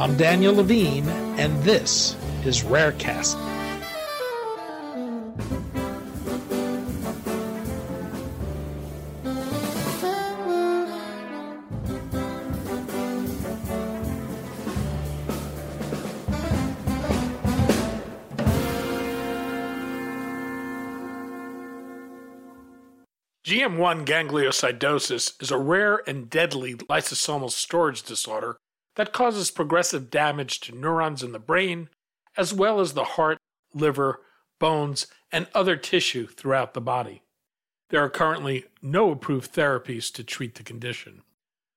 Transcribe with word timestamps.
I'm 0.00 0.16
Daniel 0.16 0.54
Levine, 0.54 1.06
and 1.38 1.62
this 1.62 2.16
is 2.46 2.62
Rarecast. 2.62 3.36
GM1 23.44 24.06
gangliosidosis 24.06 25.42
is 25.42 25.50
a 25.50 25.58
rare 25.58 26.00
and 26.06 26.30
deadly 26.30 26.76
lysosomal 26.76 27.50
storage 27.50 28.02
disorder 28.02 28.56
that 29.00 29.14
causes 29.14 29.50
progressive 29.50 30.10
damage 30.10 30.60
to 30.60 30.76
neurons 30.76 31.22
in 31.22 31.32
the 31.32 31.38
brain, 31.38 31.88
as 32.36 32.52
well 32.52 32.80
as 32.80 32.92
the 32.92 33.04
heart, 33.04 33.38
liver, 33.72 34.20
bones, 34.58 35.06
and 35.32 35.46
other 35.54 35.74
tissue 35.74 36.26
throughout 36.26 36.74
the 36.74 36.82
body. 36.82 37.22
There 37.88 38.04
are 38.04 38.10
currently 38.10 38.66
no 38.82 39.10
approved 39.10 39.54
therapies 39.54 40.12
to 40.12 40.22
treat 40.22 40.56
the 40.56 40.62
condition. 40.62 41.22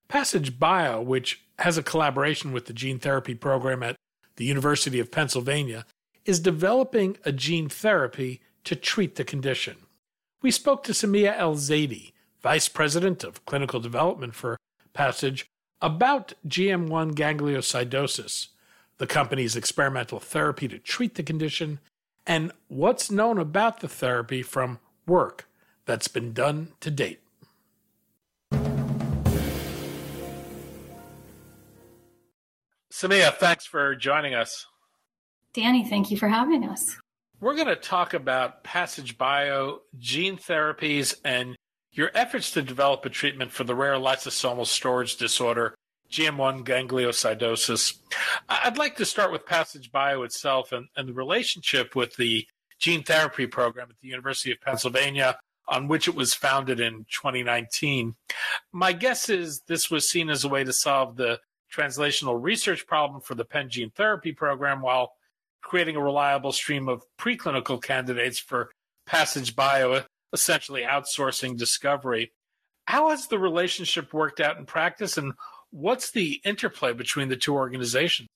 Passage 0.09 0.59
Bio, 0.59 1.01
which 1.01 1.45
has 1.59 1.77
a 1.77 1.81
collaboration 1.81 2.51
with 2.51 2.65
the 2.65 2.73
gene 2.73 2.99
therapy 2.99 3.35
program 3.35 3.83
at 3.83 3.95
the 4.35 4.43
University 4.43 4.99
of 4.99 5.09
Pennsylvania, 5.09 5.85
is 6.25 6.41
developing 6.41 7.15
a 7.23 7.31
gene 7.31 7.69
therapy 7.69 8.41
to 8.65 8.75
treat 8.75 9.15
the 9.15 9.23
condition. 9.23 9.77
We 10.41 10.51
spoke 10.51 10.83
to 10.83 10.91
Samia 10.91 11.37
El 11.37 11.55
Zaidi, 11.55 12.11
Vice 12.41 12.67
President 12.67 13.23
of 13.23 13.45
Clinical 13.45 13.79
Development 13.79 14.35
for 14.35 14.57
Passage, 14.91 15.47
about 15.83 16.33
GM1 16.47 17.13
gangliosidosis, 17.13 18.47
the 18.99 19.05
company's 19.05 19.57
experimental 19.57 20.17
therapy 20.17 20.69
to 20.69 20.79
treat 20.79 21.15
the 21.15 21.23
condition, 21.23 21.79
and 22.25 22.53
what's 22.69 23.11
known 23.11 23.37
about 23.37 23.81
the 23.81 23.89
therapy 23.89 24.41
from 24.41 24.79
work 25.05 25.45
that's 25.85 26.07
been 26.07 26.31
done 26.31 26.69
to 26.79 26.89
date. 26.89 27.19
Samia, 32.89 33.33
thanks 33.35 33.65
for 33.65 33.93
joining 33.93 34.33
us. 34.33 34.65
Danny, 35.51 35.83
thank 35.83 36.09
you 36.09 36.15
for 36.15 36.29
having 36.29 36.63
us. 36.63 36.97
We're 37.41 37.55
going 37.55 37.67
to 37.67 37.75
talk 37.75 38.13
about 38.13 38.63
Passage 38.63 39.17
Bio, 39.17 39.81
gene 39.99 40.37
therapies, 40.37 41.13
and 41.25 41.57
your 41.93 42.09
efforts 42.15 42.51
to 42.51 42.61
develop 42.61 43.05
a 43.05 43.09
treatment 43.09 43.51
for 43.51 43.63
the 43.63 43.75
rare 43.75 43.95
lysosomal 43.95 44.65
storage 44.65 45.15
disorder, 45.15 45.75
GM1 46.11 46.63
gangliosidosis. 46.63 47.97
I'd 48.49 48.77
like 48.77 48.95
to 48.97 49.05
start 49.05 49.31
with 49.31 49.45
Passage 49.45 49.91
Bio 49.91 50.23
itself 50.23 50.71
and, 50.71 50.87
and 50.97 51.07
the 51.07 51.13
relationship 51.13 51.95
with 51.95 52.15
the 52.15 52.45
gene 52.79 53.03
therapy 53.03 53.47
program 53.47 53.87
at 53.89 53.99
the 54.01 54.07
University 54.07 54.51
of 54.51 54.59
Pennsylvania, 54.61 55.37
on 55.67 55.87
which 55.87 56.07
it 56.07 56.15
was 56.15 56.33
founded 56.33 56.79
in 56.79 57.05
2019. 57.11 58.15
My 58.71 58.91
guess 58.91 59.29
is 59.29 59.61
this 59.67 59.89
was 59.89 60.09
seen 60.09 60.29
as 60.29 60.43
a 60.43 60.49
way 60.49 60.63
to 60.63 60.73
solve 60.73 61.15
the 61.15 61.39
translational 61.73 62.41
research 62.41 62.85
problem 62.85 63.21
for 63.21 63.35
the 63.35 63.45
Penn 63.45 63.69
Gene 63.69 63.91
Therapy 63.91 64.31
program 64.31 64.81
while 64.81 65.13
creating 65.61 65.95
a 65.95 66.03
reliable 66.03 66.51
stream 66.51 66.89
of 66.89 67.03
preclinical 67.17 67.81
candidates 67.81 68.39
for 68.39 68.71
Passage 69.05 69.55
Bio 69.55 70.03
essentially 70.33 70.81
outsourcing 70.81 71.57
discovery. 71.57 72.31
How 72.87 73.09
has 73.09 73.27
the 73.27 73.39
relationship 73.39 74.13
worked 74.13 74.39
out 74.39 74.57
in 74.57 74.65
practice, 74.65 75.17
and 75.17 75.33
what's 75.71 76.11
the 76.11 76.41
interplay 76.43 76.93
between 76.93 77.29
the 77.29 77.37
two 77.37 77.53
organizations? 77.53 78.27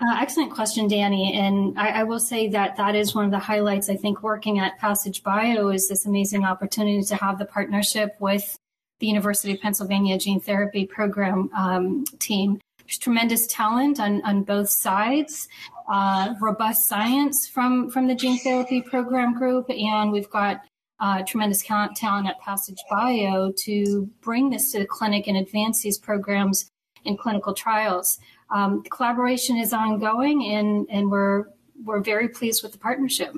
Uh, 0.00 0.16
excellent 0.20 0.52
question, 0.52 0.86
Danny. 0.86 1.34
And 1.34 1.76
I, 1.78 1.88
I, 1.88 2.02
will 2.04 2.20
say 2.20 2.46
that 2.50 2.76
that 2.76 2.94
is 2.94 3.16
one 3.16 3.24
of 3.24 3.32
the 3.32 3.38
highlights. 3.38 3.90
I 3.90 3.96
think 3.96 4.22
working 4.22 4.60
at 4.60 4.78
Passage 4.78 5.24
Bio 5.24 5.70
is 5.70 5.88
this 5.88 6.06
amazing 6.06 6.44
opportunity 6.44 7.02
to 7.02 7.16
have 7.16 7.36
the 7.40 7.44
partnership 7.44 8.14
with 8.20 8.56
the 9.00 9.08
University 9.08 9.52
of 9.52 9.60
Pennsylvania 9.60 10.16
Gene 10.16 10.40
Therapy 10.40 10.86
Program 10.86 11.50
um, 11.56 12.04
team. 12.20 12.60
There's 12.78 12.98
tremendous 12.98 13.48
talent 13.48 13.98
on, 13.98 14.22
on 14.22 14.44
both 14.44 14.70
sides, 14.70 15.48
uh, 15.88 16.34
robust 16.40 16.88
science 16.88 17.48
from, 17.48 17.90
from 17.90 18.06
the 18.06 18.14
gene 18.14 18.38
therapy 18.38 18.82
program 18.82 19.36
group, 19.36 19.70
and 19.70 20.12
we've 20.12 20.30
got 20.30 20.60
uh, 21.00 21.22
tremendous 21.22 21.62
talent 21.62 22.26
at 22.26 22.40
Passage 22.40 22.78
Bio 22.90 23.52
to 23.64 24.10
bring 24.20 24.50
this 24.50 24.72
to 24.72 24.80
the 24.80 24.86
clinic 24.86 25.26
and 25.26 25.36
advance 25.36 25.82
these 25.82 25.98
programs 25.98 26.70
in 27.04 27.16
clinical 27.16 27.54
trials. 27.54 28.18
Um, 28.50 28.82
the 28.82 28.90
collaboration 28.90 29.56
is 29.56 29.72
ongoing, 29.72 30.44
and 30.44 30.86
and 30.90 31.10
we're 31.10 31.46
we're 31.84 32.00
very 32.00 32.28
pleased 32.28 32.62
with 32.62 32.72
the 32.72 32.78
partnership. 32.78 33.36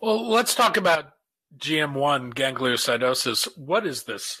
Well, 0.00 0.28
let's 0.28 0.54
talk 0.54 0.76
about 0.76 1.12
GM1 1.58 2.34
gangliosidosis. 2.34 3.56
What 3.56 3.86
is 3.86 4.04
this? 4.04 4.40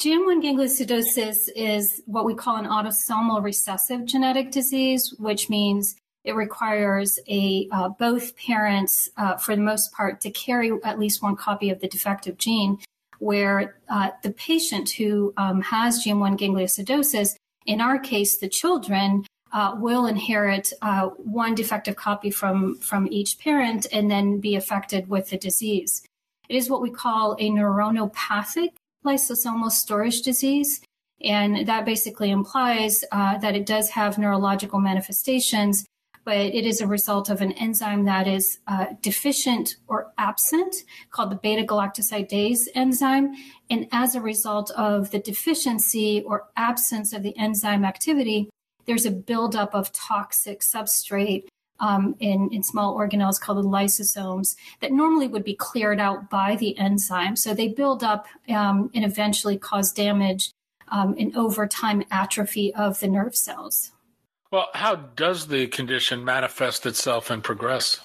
GM1 0.00 0.42
gangliosidosis 0.42 1.50
is 1.54 2.02
what 2.06 2.24
we 2.24 2.34
call 2.34 2.56
an 2.56 2.64
autosomal 2.64 3.42
recessive 3.42 4.06
genetic 4.06 4.50
disease, 4.50 5.14
which 5.18 5.50
means 5.50 5.94
it 6.24 6.34
requires 6.34 7.18
a 7.28 7.68
uh, 7.70 7.90
both 7.90 8.34
parents, 8.34 9.10
uh, 9.18 9.36
for 9.36 9.54
the 9.54 9.60
most 9.60 9.92
part, 9.92 10.22
to 10.22 10.30
carry 10.30 10.72
at 10.84 10.98
least 10.98 11.22
one 11.22 11.36
copy 11.36 11.68
of 11.68 11.80
the 11.80 11.88
defective 11.88 12.38
gene. 12.38 12.78
Where 13.18 13.76
uh, 13.90 14.12
the 14.22 14.30
patient 14.30 14.88
who 14.88 15.34
um, 15.36 15.60
has 15.60 16.02
GM1 16.02 16.38
gangliosidosis, 16.38 17.34
in 17.66 17.82
our 17.82 17.98
case, 17.98 18.38
the 18.38 18.48
children 18.48 19.26
uh, 19.52 19.76
will 19.78 20.06
inherit 20.06 20.72
uh, 20.80 21.08
one 21.08 21.54
defective 21.54 21.96
copy 21.96 22.30
from 22.30 22.78
from 22.78 23.06
each 23.10 23.38
parent 23.38 23.86
and 23.92 24.10
then 24.10 24.40
be 24.40 24.56
affected 24.56 25.10
with 25.10 25.28
the 25.28 25.36
disease. 25.36 26.02
It 26.48 26.56
is 26.56 26.70
what 26.70 26.80
we 26.80 26.88
call 26.88 27.36
a 27.38 27.50
neuronopathic 27.50 28.70
lysosomal 29.04 29.70
storage 29.70 30.22
disease. 30.22 30.80
And 31.22 31.66
that 31.66 31.84
basically 31.84 32.30
implies 32.30 33.04
uh, 33.12 33.38
that 33.38 33.54
it 33.54 33.66
does 33.66 33.90
have 33.90 34.18
neurological 34.18 34.80
manifestations 34.80 35.84
but 36.24 36.36
it 36.36 36.66
is 36.66 36.80
a 36.80 36.86
result 36.86 37.30
of 37.30 37.40
an 37.40 37.52
enzyme 37.52 38.04
that 38.04 38.28
is 38.28 38.58
uh, 38.66 38.86
deficient 39.00 39.76
or 39.88 40.12
absent 40.18 40.76
called 41.10 41.30
the 41.30 41.36
beta 41.36 41.64
galactosidase 41.64 42.68
enzyme. 42.74 43.34
And 43.70 43.88
as 43.92 44.14
a 44.14 44.20
result 44.20 44.70
of 44.72 45.10
the 45.10 45.18
deficiency 45.18 46.22
or 46.26 46.48
absence 46.56 47.12
of 47.12 47.22
the 47.22 47.36
enzyme 47.38 47.84
activity, 47.84 48.50
there's 48.86 49.06
a 49.06 49.10
buildup 49.10 49.74
of 49.74 49.92
toxic 49.92 50.60
substrate 50.60 51.46
um, 51.80 52.14
in, 52.20 52.48
in 52.52 52.62
small 52.62 52.96
organelles 52.96 53.40
called 53.40 53.58
the 53.58 53.68
lysosomes 53.68 54.54
that 54.80 54.92
normally 54.92 55.26
would 55.26 55.44
be 55.44 55.54
cleared 55.54 55.98
out 55.98 56.30
by 56.30 56.56
the 56.56 56.78
enzyme. 56.78 57.36
So 57.36 57.54
they 57.54 57.68
build 57.68 58.04
up 58.04 58.26
um, 58.48 58.90
and 58.94 59.04
eventually 59.04 59.58
cause 59.58 59.92
damage 59.92 60.52
um, 60.88 61.14
and 61.18 61.36
over 61.36 61.66
time 61.66 62.04
atrophy 62.10 62.74
of 62.74 63.00
the 63.00 63.08
nerve 63.08 63.36
cells. 63.36 63.92
Well, 64.50 64.68
how 64.74 64.96
does 64.96 65.46
the 65.46 65.68
condition 65.68 66.24
manifest 66.24 66.84
itself 66.84 67.30
and 67.30 67.42
progress? 67.42 68.00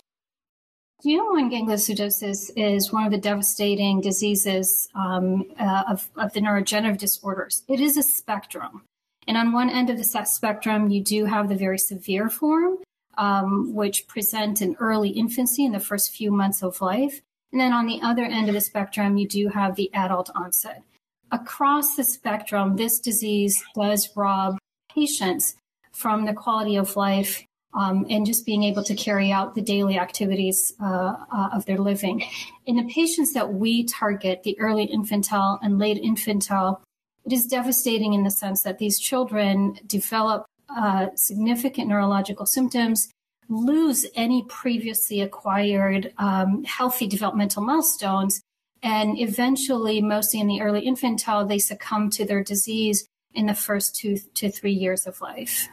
GM1 1.03 1.51
gangliosidosis 1.51 2.51
is 2.55 2.91
one 2.91 3.05
of 3.05 3.11
the 3.11 3.17
devastating 3.17 4.01
diseases 4.01 4.87
um, 4.95 5.45
uh, 5.59 5.83
of, 5.89 6.09
of 6.15 6.33
the 6.33 6.39
neurodegenerative 6.39 6.97
disorders. 6.97 7.63
It 7.67 7.79
is 7.79 7.97
a 7.97 8.03
spectrum. 8.03 8.83
And 9.27 9.37
on 9.37 9.51
one 9.51 9.69
end 9.69 9.89
of 9.89 9.97
the 9.97 10.03
spectrum, 10.03 10.89
you 10.89 11.03
do 11.03 11.25
have 11.25 11.49
the 11.49 11.55
very 11.55 11.79
severe 11.79 12.29
form, 12.29 12.77
um, 13.17 13.73
which 13.73 14.07
present 14.07 14.61
in 14.61 14.75
early 14.79 15.09
infancy 15.09 15.65
in 15.65 15.71
the 15.71 15.79
first 15.79 16.11
few 16.11 16.31
months 16.31 16.63
of 16.63 16.81
life. 16.81 17.21
And 17.51 17.61
then 17.61 17.73
on 17.73 17.85
the 17.85 18.01
other 18.01 18.23
end 18.23 18.49
of 18.49 18.53
the 18.53 18.61
spectrum, 18.61 19.17
you 19.17 19.27
do 19.27 19.49
have 19.49 19.75
the 19.75 19.93
adult 19.93 20.29
onset. 20.35 20.83
Across 21.31 21.95
the 21.95 22.03
spectrum, 22.03 22.75
this 22.75 22.99
disease 22.99 23.63
does 23.75 24.09
rob 24.15 24.57
patients 24.93 25.55
from 25.91 26.25
the 26.25 26.33
quality 26.33 26.75
of 26.75 26.95
life 26.95 27.45
um, 27.73 28.05
and 28.09 28.25
just 28.25 28.45
being 28.45 28.63
able 28.63 28.83
to 28.83 28.95
carry 28.95 29.31
out 29.31 29.53
the 29.53 29.61
daily 29.61 29.97
activities 29.97 30.73
uh, 30.81 31.15
uh, 31.31 31.49
of 31.53 31.65
their 31.65 31.77
living. 31.77 32.23
In 32.65 32.77
the 32.77 32.93
patients 32.93 33.33
that 33.33 33.53
we 33.53 33.83
target, 33.83 34.43
the 34.43 34.59
early 34.59 34.85
infantile 34.85 35.59
and 35.61 35.77
late 35.77 35.97
infantile, 35.97 36.81
it 37.25 37.33
is 37.33 37.47
devastating 37.47 38.13
in 38.13 38.23
the 38.23 38.31
sense 38.31 38.61
that 38.63 38.77
these 38.77 38.99
children 38.99 39.79
develop 39.85 40.45
uh, 40.75 41.07
significant 41.15 41.87
neurological 41.87 42.45
symptoms, 42.45 43.09
lose 43.47 44.05
any 44.15 44.43
previously 44.43 45.21
acquired 45.21 46.13
um, 46.17 46.63
healthy 46.63 47.07
developmental 47.07 47.63
milestones, 47.63 48.41
and 48.83 49.17
eventually, 49.17 50.01
mostly 50.01 50.39
in 50.39 50.47
the 50.47 50.61
early 50.61 50.81
infantile, 50.81 51.45
they 51.45 51.59
succumb 51.59 52.09
to 52.11 52.25
their 52.25 52.43
disease 52.43 53.07
in 53.33 53.45
the 53.45 53.53
first 53.53 53.95
two 53.95 54.17
to 54.35 54.49
three 54.49 54.73
years 54.73 55.07
of 55.07 55.21
life. 55.21 55.67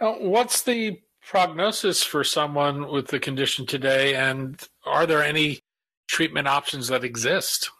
Uh, 0.00 0.12
what's 0.12 0.62
the 0.62 1.00
prognosis 1.22 2.02
for 2.02 2.24
someone 2.24 2.90
with 2.90 3.08
the 3.08 3.18
condition 3.18 3.66
today, 3.66 4.14
and 4.14 4.66
are 4.84 5.06
there 5.06 5.22
any 5.22 5.60
treatment 6.08 6.48
options 6.48 6.88
that 6.88 7.04
exist? 7.04 7.70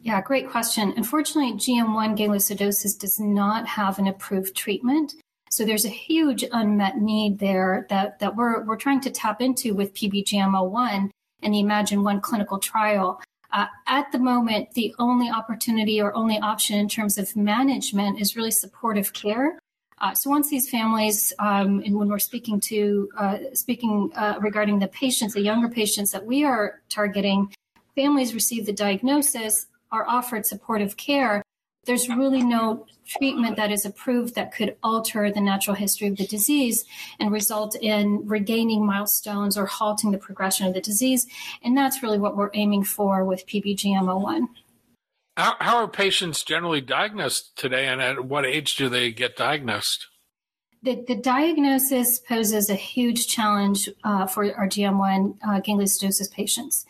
Yeah, 0.00 0.20
great 0.20 0.50
question. 0.50 0.92
Unfortunately, 0.96 1.54
GM1 1.54 2.18
gangliosidosis 2.18 2.98
does 2.98 3.18
not 3.18 3.66
have 3.66 3.98
an 3.98 4.06
approved 4.06 4.54
treatment. 4.54 5.14
So 5.54 5.64
there's 5.64 5.84
a 5.84 5.88
huge 5.88 6.44
unmet 6.50 6.98
need 6.98 7.38
there 7.38 7.86
that, 7.88 8.18
that 8.18 8.34
we're, 8.34 8.64
we're 8.64 8.74
trying 8.74 9.00
to 9.02 9.10
tap 9.10 9.40
into 9.40 9.72
with 9.72 9.94
PBGM01 9.94 11.10
and 11.42 11.54
the 11.54 11.60
Imagine 11.60 12.02
1 12.02 12.20
clinical 12.22 12.58
trial. 12.58 13.22
Uh, 13.52 13.66
at 13.86 14.10
the 14.10 14.18
moment, 14.18 14.72
the 14.72 14.92
only 14.98 15.30
opportunity 15.30 16.02
or 16.02 16.12
only 16.16 16.40
option 16.40 16.76
in 16.76 16.88
terms 16.88 17.18
of 17.18 17.36
management 17.36 18.20
is 18.20 18.34
really 18.34 18.50
supportive 18.50 19.12
care. 19.12 19.60
Uh, 20.00 20.12
so 20.12 20.28
once 20.28 20.50
these 20.50 20.68
families, 20.68 21.32
um, 21.38 21.80
and 21.86 21.94
when 21.96 22.08
we're 22.08 22.18
speaking 22.18 22.58
to 22.58 23.08
uh, 23.16 23.38
speaking 23.52 24.10
uh, 24.16 24.34
regarding 24.40 24.80
the 24.80 24.88
patients, 24.88 25.34
the 25.34 25.40
younger 25.40 25.68
patients 25.68 26.10
that 26.10 26.26
we 26.26 26.42
are 26.42 26.82
targeting, 26.88 27.54
families 27.94 28.34
receive 28.34 28.66
the 28.66 28.72
diagnosis, 28.72 29.68
are 29.92 30.04
offered 30.08 30.44
supportive 30.44 30.96
care. 30.96 31.44
There's 31.86 32.08
really 32.08 32.42
no 32.42 32.86
treatment 33.06 33.56
that 33.56 33.70
is 33.70 33.84
approved 33.84 34.34
that 34.34 34.54
could 34.54 34.76
alter 34.82 35.30
the 35.30 35.40
natural 35.40 35.76
history 35.76 36.08
of 36.08 36.16
the 36.16 36.26
disease 36.26 36.84
and 37.20 37.30
result 37.30 37.76
in 37.76 38.26
regaining 38.26 38.86
milestones 38.86 39.56
or 39.56 39.66
halting 39.66 40.10
the 40.10 40.18
progression 40.18 40.66
of 40.66 40.74
the 40.74 40.80
disease. 40.80 41.26
And 41.62 41.76
that's 41.76 42.02
really 42.02 42.18
what 42.18 42.36
we're 42.36 42.50
aiming 42.54 42.84
for 42.84 43.24
with 43.24 43.46
PBGM01. 43.46 44.48
How, 45.36 45.56
how 45.60 45.76
are 45.78 45.88
patients 45.88 46.44
generally 46.44 46.80
diagnosed 46.80 47.56
today, 47.56 47.86
and 47.86 48.00
at 48.00 48.24
what 48.24 48.46
age 48.46 48.76
do 48.76 48.88
they 48.88 49.10
get 49.10 49.36
diagnosed? 49.36 50.06
The, 50.84 51.02
the 51.08 51.16
diagnosis 51.16 52.20
poses 52.20 52.70
a 52.70 52.74
huge 52.74 53.26
challenge 53.26 53.88
uh, 54.04 54.26
for 54.26 54.54
our 54.54 54.68
GM1 54.68 55.38
uh, 55.42 55.60
gangliosidosis 55.60 56.30
patients. 56.30 56.86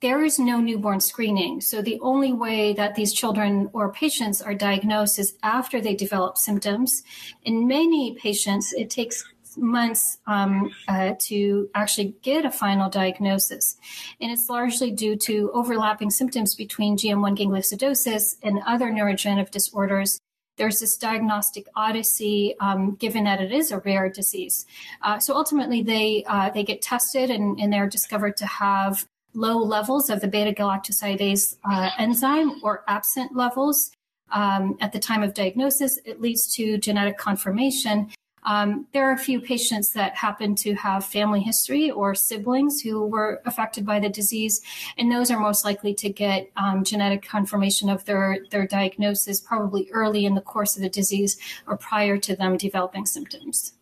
There 0.00 0.22
is 0.24 0.38
no 0.38 0.60
newborn 0.60 1.00
screening. 1.00 1.60
So 1.60 1.80
the 1.80 1.98
only 2.00 2.32
way 2.32 2.74
that 2.74 2.94
these 2.96 3.12
children 3.12 3.70
or 3.72 3.92
patients 3.92 4.42
are 4.42 4.54
diagnosed 4.54 5.18
is 5.18 5.36
after 5.42 5.80
they 5.80 5.94
develop 5.94 6.36
symptoms. 6.36 7.02
In 7.44 7.66
many 7.66 8.14
patients, 8.14 8.72
it 8.74 8.90
takes 8.90 9.24
months 9.56 10.18
um, 10.26 10.70
uh, 10.88 11.14
to 11.18 11.70
actually 11.74 12.14
get 12.22 12.44
a 12.44 12.50
final 12.50 12.90
diagnosis. 12.90 13.76
And 14.20 14.30
it's 14.30 14.48
largely 14.50 14.90
due 14.90 15.16
to 15.16 15.50
overlapping 15.52 16.10
symptoms 16.10 16.54
between 16.54 16.96
GM1 16.96 17.38
gangliosidosis 17.38 18.36
and 18.42 18.60
other 18.66 18.90
neurodegenerative 18.90 19.50
disorders. 19.50 20.20
There's 20.56 20.80
this 20.80 20.96
diagnostic 20.96 21.66
odyssey, 21.74 22.54
um, 22.60 22.94
given 22.94 23.24
that 23.24 23.40
it 23.42 23.52
is 23.52 23.70
a 23.72 23.78
rare 23.80 24.08
disease. 24.08 24.64
Uh, 25.02 25.18
so 25.18 25.34
ultimately, 25.34 25.82
they 25.82 26.24
uh, 26.26 26.48
they 26.48 26.64
get 26.64 26.80
tested 26.80 27.30
and, 27.30 27.60
and, 27.60 27.70
they're 27.70 27.88
discovered 27.88 28.38
to 28.38 28.46
have 28.46 29.06
low 29.36 29.58
levels 29.58 30.10
of 30.10 30.20
the 30.20 30.28
beta 30.28 30.52
galactosidase 30.52 31.56
uh, 31.70 31.90
enzyme 31.98 32.60
or 32.62 32.82
absent 32.88 33.36
levels 33.36 33.92
um, 34.32 34.76
at 34.80 34.92
the 34.92 34.98
time 34.98 35.22
of 35.22 35.34
diagnosis. 35.34 36.00
It 36.04 36.20
leads 36.20 36.52
to 36.56 36.78
genetic 36.78 37.18
confirmation, 37.18 38.10
um, 38.46 38.86
there 38.92 39.08
are 39.10 39.12
a 39.12 39.18
few 39.18 39.40
patients 39.40 39.92
that 39.92 40.14
happen 40.14 40.54
to 40.56 40.74
have 40.74 41.04
family 41.04 41.40
history 41.40 41.90
or 41.90 42.14
siblings 42.14 42.80
who 42.80 43.04
were 43.04 43.42
affected 43.44 43.84
by 43.84 43.98
the 43.98 44.08
disease, 44.08 44.62
and 44.96 45.10
those 45.10 45.32
are 45.32 45.40
most 45.40 45.64
likely 45.64 45.92
to 45.94 46.08
get 46.08 46.50
um, 46.56 46.84
genetic 46.84 47.22
confirmation 47.22 47.90
of 47.90 48.04
their, 48.04 48.38
their 48.52 48.66
diagnosis 48.66 49.40
probably 49.40 49.88
early 49.90 50.24
in 50.24 50.36
the 50.36 50.40
course 50.40 50.76
of 50.76 50.82
the 50.82 50.88
disease 50.88 51.36
or 51.66 51.76
prior 51.76 52.18
to 52.18 52.36
them 52.36 52.56
developing 52.56 53.04
symptoms. 53.04 53.72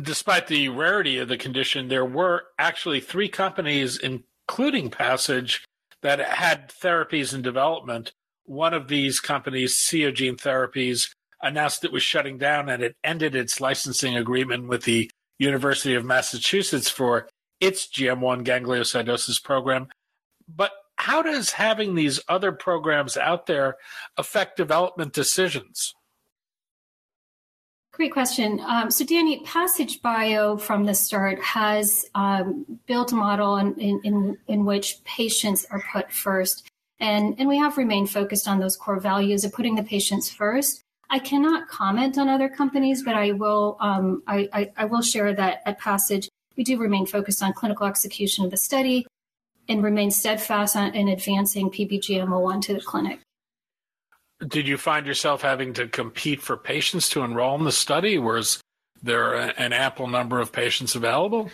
Despite 0.00 0.48
the 0.48 0.68
rarity 0.68 1.18
of 1.18 1.28
the 1.28 1.38
condition, 1.38 1.88
there 1.88 2.04
were 2.04 2.44
actually 2.58 3.00
three 3.00 3.28
companies, 3.28 3.96
including 4.48 4.90
Passage, 4.90 5.64
that 6.02 6.20
had 6.20 6.68
therapies 6.68 7.34
in 7.34 7.42
development. 7.42 8.12
One 8.44 8.74
of 8.74 8.88
these 8.88 9.20
companies, 9.20 9.74
Ceogene 9.74 10.36
Therapies, 10.36 11.08
announced 11.40 11.84
it 11.84 11.92
was 11.92 12.02
shutting 12.02 12.38
down 12.38 12.68
and 12.68 12.82
it 12.82 12.96
ended 13.02 13.34
its 13.34 13.60
licensing 13.60 14.16
agreement 14.16 14.68
with 14.68 14.84
the 14.84 15.10
University 15.38 15.94
of 15.94 16.04
Massachusetts 16.04 16.90
for 16.90 17.28
its 17.60 17.86
GM1 17.86 18.44
gangliosidosis 18.44 19.42
program. 19.42 19.88
But 20.46 20.72
how 20.96 21.22
does 21.22 21.50
having 21.50 21.94
these 21.94 22.20
other 22.28 22.52
programs 22.52 23.16
out 23.16 23.46
there 23.46 23.76
affect 24.16 24.56
development 24.56 25.12
decisions? 25.12 25.94
Great 27.94 28.12
question. 28.12 28.60
Um, 28.66 28.90
so, 28.90 29.04
Danny, 29.04 29.40
Passage 29.44 30.02
Bio 30.02 30.56
from 30.56 30.84
the 30.84 30.94
start 30.94 31.40
has 31.42 32.04
um, 32.14 32.66
built 32.86 33.12
a 33.12 33.16
model 33.16 33.56
in, 33.56 33.74
in, 33.78 34.36
in, 34.48 34.64
which 34.64 35.02
patients 35.04 35.64
are 35.70 35.82
put 35.92 36.12
first. 36.12 36.68
And, 36.98 37.36
and 37.38 37.48
we 37.48 37.56
have 37.58 37.78
remained 37.78 38.10
focused 38.10 38.48
on 38.48 38.58
those 38.58 38.76
core 38.76 38.98
values 38.98 39.44
of 39.44 39.52
putting 39.52 39.76
the 39.76 39.82
patients 39.82 40.28
first 40.28 40.84
I 41.10 41.18
cannot 41.18 41.68
comment 41.68 42.18
on 42.18 42.28
other 42.28 42.48
companies, 42.48 43.02
but 43.02 43.14
I 43.14 43.32
will. 43.32 43.76
Um, 43.80 44.22
I, 44.26 44.48
I, 44.52 44.72
I 44.76 44.84
will 44.86 45.02
share 45.02 45.32
that 45.34 45.62
at 45.66 45.78
Passage 45.78 46.28
we 46.56 46.64
do 46.64 46.78
remain 46.78 47.06
focused 47.06 47.42
on 47.42 47.52
clinical 47.52 47.86
execution 47.86 48.44
of 48.44 48.50
the 48.50 48.56
study 48.56 49.06
and 49.68 49.82
remain 49.82 50.10
steadfast 50.10 50.76
on, 50.76 50.94
in 50.94 51.08
advancing 51.08 51.70
PBGM01 51.70 52.62
to 52.62 52.74
the 52.74 52.80
clinic. 52.80 53.20
Did 54.46 54.66
you 54.66 54.76
find 54.76 55.06
yourself 55.06 55.42
having 55.42 55.74
to 55.74 55.86
compete 55.86 56.42
for 56.42 56.56
patients 56.56 57.08
to 57.10 57.22
enroll 57.22 57.56
in 57.56 57.64
the 57.64 57.72
study? 57.72 58.18
Was 58.18 58.60
there 59.02 59.34
an 59.34 59.72
ample 59.72 60.06
number 60.06 60.40
of 60.40 60.52
patients 60.52 60.94
available? 60.94 61.50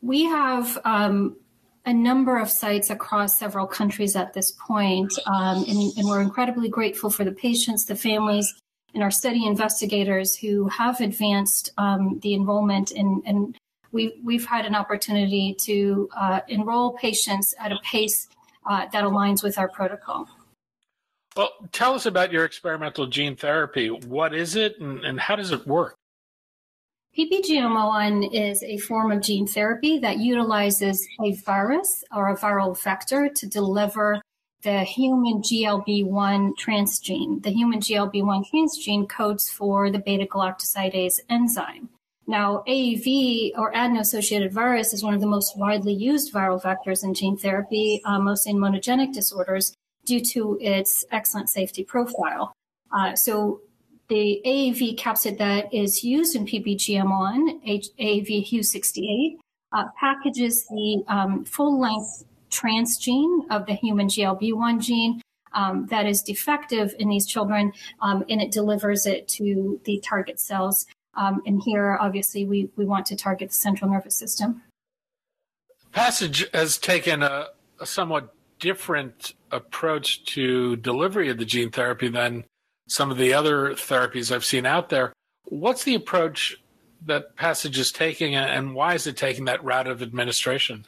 We 0.00 0.24
have 0.24 0.78
um, 0.84 1.36
a 1.84 1.92
number 1.92 2.38
of 2.38 2.50
sites 2.50 2.90
across 2.90 3.38
several 3.38 3.66
countries 3.66 4.16
at 4.16 4.32
this 4.32 4.52
point, 4.52 5.12
um, 5.26 5.64
and, 5.68 5.92
and, 5.96 6.08
we're 6.08 6.20
incredibly 6.20 6.68
grateful 6.68 7.10
for 7.10 7.24
the 7.24 7.32
patients, 7.32 7.86
the 7.86 7.96
families, 7.96 8.54
and 8.94 9.02
our 9.02 9.10
study 9.10 9.46
investigators 9.46 10.36
who 10.36 10.68
have 10.68 11.00
advanced 11.00 11.70
um, 11.78 12.20
the 12.20 12.34
enrollment. 12.34 12.90
And, 12.90 13.22
and, 13.26 13.58
we've, 13.92 14.12
we've 14.22 14.44
had 14.44 14.66
an 14.66 14.74
opportunity 14.74 15.54
to 15.60 16.08
uh, 16.16 16.40
enroll 16.48 16.92
patients 16.92 17.54
at 17.58 17.72
a 17.72 17.78
pace 17.82 18.28
uh, 18.66 18.86
that 18.92 19.04
aligns 19.04 19.42
with 19.42 19.56
our 19.56 19.68
protocol. 19.68 20.28
Well, 21.36 21.50
tell 21.72 21.94
us 21.94 22.06
about 22.06 22.32
your 22.32 22.44
experimental 22.44 23.06
gene 23.06 23.34
therapy. 23.34 23.88
What 23.88 24.34
is 24.34 24.54
it, 24.54 24.78
and, 24.78 25.04
and 25.04 25.18
how 25.18 25.34
does 25.34 25.50
it 25.50 25.66
work? 25.66 25.96
PBGM01 27.18 28.32
is 28.32 28.62
a 28.62 28.78
form 28.78 29.10
of 29.10 29.22
gene 29.22 29.46
therapy 29.46 29.98
that 29.98 30.18
utilizes 30.18 31.06
a 31.24 31.32
virus 31.32 32.04
or 32.14 32.28
a 32.28 32.36
viral 32.36 32.80
vector 32.80 33.28
to 33.28 33.46
deliver 33.46 34.20
the 34.62 34.80
human 34.80 35.42
GLB1 35.42 36.52
transgene. 36.56 37.42
The 37.42 37.50
human 37.50 37.80
GLB1 37.80 38.44
transgene 38.52 39.08
codes 39.08 39.50
for 39.50 39.90
the 39.90 39.98
beta 39.98 40.26
galactosidase 40.26 41.20
enzyme. 41.28 41.88
Now, 42.26 42.64
AAV 42.66 43.52
or 43.58 43.70
adeno-associated 43.74 44.52
virus 44.52 44.92
is 44.92 45.04
one 45.04 45.14
of 45.14 45.20
the 45.20 45.26
most 45.26 45.58
widely 45.58 45.92
used 45.92 46.32
viral 46.32 46.62
vectors 46.62 47.04
in 47.04 47.12
gene 47.12 47.36
therapy, 47.36 48.00
uh, 48.04 48.18
mostly 48.18 48.52
in 48.52 48.58
monogenic 48.58 49.12
disorders, 49.12 49.74
due 50.04 50.20
to 50.20 50.58
its 50.60 51.04
excellent 51.10 51.48
safety 51.48 51.84
profile. 51.84 52.52
Uh, 52.92 53.14
so 53.14 53.60
the 54.08 54.40
AAV 54.44 54.98
capsid 54.98 55.38
that 55.38 55.72
is 55.72 56.04
used 56.04 56.36
in 56.36 56.46
PBGM1, 56.46 57.64
AAV 57.98 58.50
HU68, 58.50 59.36
uh, 59.72 59.84
packages 59.98 60.66
the 60.68 61.02
um, 61.08 61.44
full 61.44 61.80
length 61.80 62.24
transgene 62.50 63.40
of 63.50 63.66
the 63.66 63.74
human 63.74 64.06
GLB1 64.06 64.80
gene 64.80 65.20
um, 65.54 65.86
that 65.86 66.06
is 66.06 66.22
defective 66.22 66.94
in 66.98 67.08
these 67.08 67.26
children, 67.26 67.72
um, 68.02 68.24
and 68.28 68.40
it 68.40 68.50
delivers 68.50 69.06
it 69.06 69.26
to 69.28 69.80
the 69.84 70.00
target 70.00 70.38
cells. 70.40 70.86
Um, 71.16 71.42
and 71.46 71.62
here, 71.64 71.96
obviously, 72.00 72.44
we, 72.44 72.70
we 72.76 72.84
want 72.84 73.06
to 73.06 73.16
target 73.16 73.50
the 73.50 73.54
central 73.54 73.90
nervous 73.90 74.16
system. 74.16 74.62
Passage 75.92 76.46
has 76.52 76.76
taken 76.76 77.22
a, 77.22 77.48
a 77.80 77.86
somewhat 77.86 78.34
different 78.58 79.34
approach 79.54 80.24
to 80.34 80.76
delivery 80.76 81.30
of 81.30 81.38
the 81.38 81.44
gene 81.44 81.70
therapy 81.70 82.08
than 82.08 82.44
some 82.88 83.10
of 83.10 83.16
the 83.16 83.32
other 83.32 83.70
therapies 83.70 84.34
I've 84.34 84.44
seen 84.44 84.66
out 84.66 84.88
there. 84.88 85.12
What's 85.46 85.84
the 85.84 85.94
approach 85.94 86.56
that 87.06 87.36
Passage 87.36 87.78
is 87.78 87.92
taking, 87.92 88.34
and 88.34 88.74
why 88.74 88.94
is 88.94 89.06
it 89.06 89.16
taking 89.16 89.44
that 89.46 89.62
route 89.62 89.86
of 89.86 90.02
administration? 90.02 90.86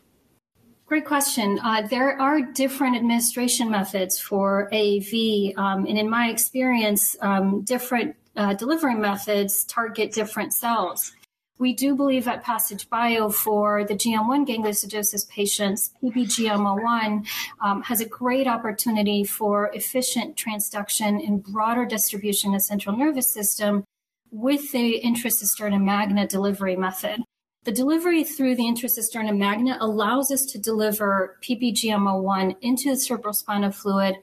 Great 0.87 1.05
question. 1.05 1.59
Uh, 1.63 1.83
there 1.83 2.21
are 2.21 2.41
different 2.41 2.97
administration 2.97 3.71
methods 3.71 4.19
for 4.19 4.69
AAV, 4.73 5.59
um, 5.59 5.85
and 5.87 5.99
in 5.99 6.09
my 6.09 6.29
experience, 6.29 7.17
um, 7.21 7.63
different 7.63 8.15
uh, 8.37 8.55
delivery 8.55 8.95
methods 8.95 9.65
target 9.65 10.13
different 10.13 10.53
cells. 10.53 11.13
We 11.59 11.73
do 11.73 11.95
believe 11.95 12.29
at 12.29 12.43
Passage 12.43 12.91
Bio 12.91 13.31
for 13.31 13.85
the 13.85 13.95
GM1 13.95 14.47
gangliosidosis 14.47 15.27
patients, 15.29 15.95
PBGM01 16.03 17.27
um, 17.63 17.83
has 17.83 18.03
a 18.03 18.09
great 18.09 18.47
opportunity 18.47 19.25
for 19.25 19.71
efficient 19.73 20.37
transduction 20.37 21.27
and 21.27 21.43
broader 21.43 21.87
distribution 21.87 22.55
of 22.55 22.61
central 22.61 22.95
nervous 22.95 23.33
system 23.33 23.85
with 24.31 24.71
the 24.73 25.01
intracisterna 25.03 25.83
magna 25.83 26.27
delivery 26.27 26.77
method. 26.77 27.23
The 27.65 27.73
delivery 27.73 28.23
through 28.23 28.57
the 28.57 28.65
intracisterna 28.65 29.37
magna 29.37 29.79
allows 29.81 30.31
us 30.31 30.45
to 30.47 30.59
deliver 30.59 31.39
PBGM01 31.43 32.57
into 32.61 32.91
the 32.91 32.97
cerebrospinal 32.97 33.75
fluid, 33.75 34.17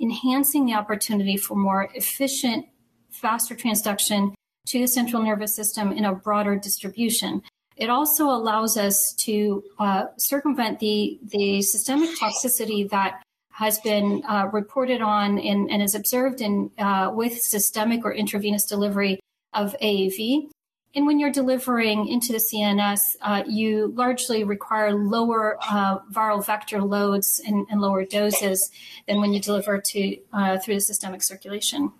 enhancing 0.00 0.66
the 0.66 0.74
opportunity 0.74 1.36
for 1.36 1.54
more 1.54 1.88
efficient, 1.94 2.66
faster 3.10 3.54
transduction 3.54 4.34
to 4.70 4.78
the 4.78 4.88
central 4.88 5.22
nervous 5.22 5.54
system 5.54 5.90
in 5.90 6.04
a 6.04 6.14
broader 6.14 6.56
distribution. 6.56 7.42
It 7.76 7.90
also 7.90 8.26
allows 8.26 8.76
us 8.76 9.12
to 9.14 9.64
uh, 9.78 10.04
circumvent 10.16 10.78
the, 10.78 11.18
the 11.24 11.62
systemic 11.62 12.10
toxicity 12.18 12.88
that 12.90 13.22
has 13.50 13.80
been 13.80 14.22
uh, 14.28 14.48
reported 14.52 15.02
on 15.02 15.38
and, 15.38 15.70
and 15.70 15.82
is 15.82 15.94
observed 15.94 16.40
in, 16.40 16.70
uh, 16.78 17.10
with 17.12 17.40
systemic 17.40 18.04
or 18.04 18.12
intravenous 18.12 18.64
delivery 18.64 19.18
of 19.52 19.74
AAV. 19.82 20.50
And 20.94 21.06
when 21.06 21.18
you're 21.18 21.32
delivering 21.32 22.06
into 22.06 22.32
the 22.32 22.38
CNS, 22.38 23.00
uh, 23.22 23.42
you 23.46 23.92
largely 23.96 24.44
require 24.44 24.92
lower 24.92 25.56
uh, 25.68 25.98
viral 26.12 26.44
vector 26.44 26.82
loads 26.82 27.40
and, 27.46 27.66
and, 27.70 27.80
lower 27.80 28.04
doses 28.04 28.70
than 29.06 29.20
when 29.20 29.32
you 29.32 29.40
deliver 29.40 29.78
to 29.78 30.16
uh, 30.32 30.58
through 30.58 30.74
the 30.74 30.80
systemic 30.80 31.22
circulation. 31.22 31.92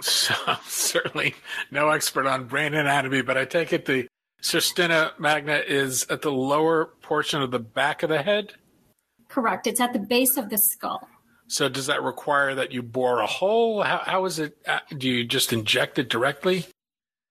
So, 0.00 0.34
I'm 0.46 0.58
certainly 0.66 1.34
no 1.70 1.90
expert 1.90 2.26
on 2.26 2.46
brain 2.46 2.74
anatomy, 2.74 3.22
but 3.22 3.36
I 3.36 3.44
take 3.44 3.72
it 3.72 3.86
the 3.86 4.08
cisterna 4.42 5.18
magna 5.18 5.62
is 5.66 6.06
at 6.10 6.22
the 6.22 6.32
lower 6.32 6.86
portion 7.02 7.42
of 7.42 7.50
the 7.50 7.58
back 7.58 8.02
of 8.02 8.10
the 8.10 8.22
head. 8.22 8.54
Correct. 9.28 9.66
It's 9.66 9.80
at 9.80 9.92
the 9.92 9.98
base 9.98 10.36
of 10.36 10.50
the 10.50 10.58
skull. 10.58 11.08
So, 11.46 11.68
does 11.68 11.86
that 11.86 12.02
require 12.02 12.54
that 12.54 12.72
you 12.72 12.82
bore 12.82 13.20
a 13.20 13.26
hole? 13.26 13.82
How, 13.82 13.98
how 13.98 14.24
is 14.24 14.38
it? 14.38 14.56
Uh, 14.66 14.78
do 14.96 15.08
you 15.08 15.24
just 15.24 15.52
inject 15.52 15.98
it 15.98 16.08
directly? 16.08 16.66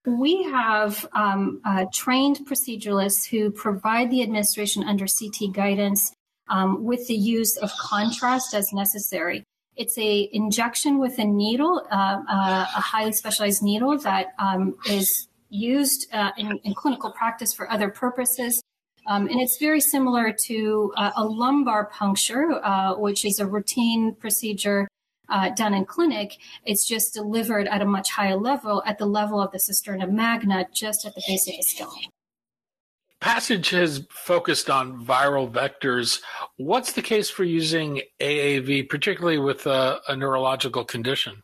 We 0.06 0.44
have 0.44 1.08
um, 1.14 1.62
uh, 1.66 1.86
trained 1.94 2.40
proceduralists 2.46 3.28
who 3.28 3.52
provide 3.52 4.12
the 4.12 4.22
administration 4.22 4.84
under 4.84 5.06
CT 5.06 5.54
guidance 5.54 6.14
um, 6.50 6.84
with 6.84 7.08
the 7.08 7.16
use 7.16 7.58
of 7.58 7.72
contrast 7.80 8.54
as 8.54 8.74
necessary. 8.74 9.44
It's 9.76 9.98
a 9.98 10.30
injection 10.32 11.00
with 11.00 11.18
a 11.20 11.26
needle, 11.26 11.86
uh, 11.92 12.22
uh, 12.30 12.66
a 12.76 12.82
highly 12.82 13.12
specialized 13.14 13.64
needle 13.64 13.98
that 14.00 14.34
um, 14.38 14.76
is 14.90 15.28
used 15.50 16.08
uh, 16.14 16.32
in, 16.38 16.58
in, 16.64 16.74
clinical 16.74 17.12
practice 17.12 17.54
for 17.54 17.72
other 17.72 17.90
purposes. 17.90 18.62
Um, 19.08 19.28
and 19.28 19.40
it's 19.40 19.58
very 19.58 19.82
similar 19.82 20.34
to 20.46 20.94
uh, 20.98 21.12
a 21.16 21.26
lumbar 21.26 21.86
puncture, 21.86 22.60
uh, 22.64 22.96
which 22.96 23.26
is 23.26 23.40
a 23.40 23.46
routine 23.46 24.16
procedure 24.16 24.88
uh, 25.30 25.50
done 25.50 25.74
in 25.74 25.86
clinic. 25.86 26.38
It's 26.66 26.88
just 26.88 27.14
delivered 27.14 27.68
at 27.68 27.82
a 27.82 27.86
much 27.86 28.12
higher 28.12 28.36
level, 28.36 28.84
at 28.86 28.98
the 28.98 29.06
level 29.06 29.42
of 29.42 29.52
the 29.52 29.60
cisterna 29.60 30.10
magna, 30.10 30.66
just 30.74 31.06
at 31.06 31.16
the 31.16 31.22
base 31.28 31.48
of 31.48 31.56
the 31.56 31.64
skull. 31.64 31.98
The 33.24 33.30
passage 33.30 33.70
has 33.70 34.06
focused 34.10 34.70
on 34.70 35.06
viral 35.06 35.50
vectors. 35.50 36.20
What's 36.58 36.92
the 36.92 37.02
case 37.02 37.30
for 37.30 37.46
using 37.46 38.02
AAV, 38.20 38.90
particularly 38.90 39.38
with 39.38 39.66
a, 39.66 40.02
a 40.10 40.16
neurological 40.18 40.84
condition? 40.84 41.42